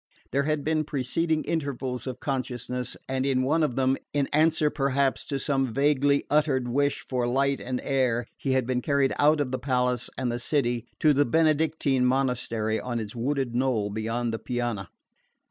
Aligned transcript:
There 0.31 0.45
had 0.45 0.63
been 0.63 0.83
preceding 0.83 1.43
intervals 1.43 2.07
of 2.07 2.19
consciousness, 2.19 2.97
and 3.07 3.23
in 3.23 3.43
one 3.43 3.61
of 3.61 3.75
them, 3.75 3.97
in 4.13 4.25
answer 4.33 4.71
perhaps 4.71 5.23
to 5.27 5.37
some 5.37 5.71
vaguely 5.71 6.23
uttered 6.27 6.67
wish 6.67 7.05
for 7.07 7.27
light 7.27 7.59
and 7.59 7.79
air, 7.83 8.25
he 8.35 8.53
had 8.53 8.65
been 8.65 8.81
carried 8.81 9.13
out 9.19 9.39
of 9.39 9.51
the 9.51 9.59
palace 9.59 10.09
and 10.17 10.31
the 10.31 10.39
city 10.39 10.87
to 11.01 11.13
the 11.13 11.23
Benedictine 11.23 12.03
monastery 12.07 12.79
on 12.79 12.99
its 12.99 13.15
wooded 13.15 13.53
knoll 13.53 13.91
beyond 13.91 14.33
the 14.33 14.39
Piana. 14.39 14.89